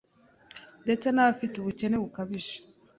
[0.83, 2.55] ndetse n’abafite ubukene bukabije